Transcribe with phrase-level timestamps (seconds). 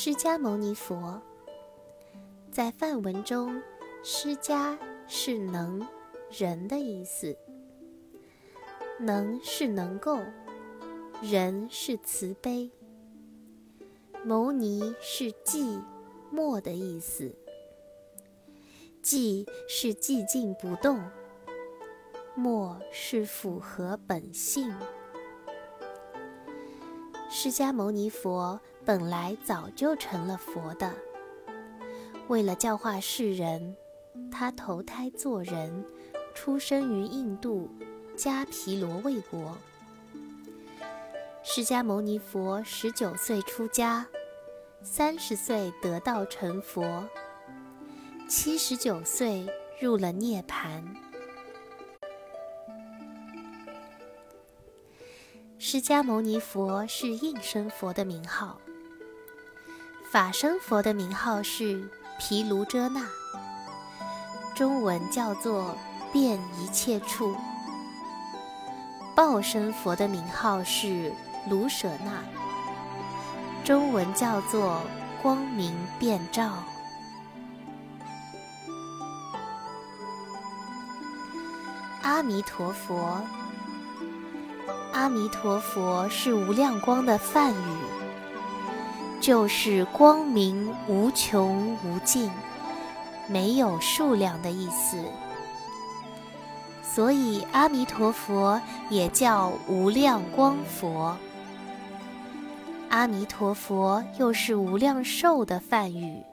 [0.00, 1.20] 释迦牟尼佛，
[2.52, 3.60] 在梵文中
[4.04, 4.78] ，“释迦”
[5.08, 5.84] 是能、
[6.30, 7.36] 人的意思
[9.00, 10.20] ，“能”是能够
[11.20, 12.70] ，“人”是慈悲
[14.22, 15.82] ，“牟尼”是寂、
[16.30, 17.34] 默的意思
[19.02, 21.02] ，“寂”是寂静不动
[22.36, 24.72] ，“默”是符合本性。
[27.28, 30.94] 释迦牟尼佛本来早就成了佛的，
[32.28, 33.76] 为了教化世人，
[34.32, 35.84] 他投胎做人，
[36.34, 37.68] 出生于印度
[38.16, 39.54] 迦毗罗卫国。
[41.42, 44.06] 释迦牟尼佛十九岁出家，
[44.82, 47.06] 三十岁得道成佛，
[48.26, 49.46] 七十九岁
[49.78, 50.82] 入了涅盘。
[55.58, 58.58] 释迦牟尼佛是应身佛的名号，
[60.10, 61.86] 法身佛的名号是
[62.18, 63.02] 毗卢遮那，
[64.54, 65.76] 中文叫做
[66.10, 67.36] 遍一切处；
[69.14, 71.12] 报身佛的名号是
[71.50, 72.24] 卢舍那，
[73.62, 74.80] 中文叫做
[75.20, 76.54] 光明遍照。
[82.00, 83.20] 阿弥陀佛。
[84.94, 87.76] 阿弥陀佛是无量光的梵语，
[89.28, 92.30] 就是光明无穷无尽、
[93.28, 95.04] 没有数量的意思。
[96.82, 101.14] 所以阿弥陀佛也叫无量光佛。
[102.88, 106.24] 阿弥陀佛又是无量寿的梵语，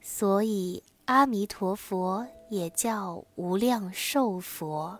[0.00, 4.98] 所以阿弥陀佛也叫无量寿佛。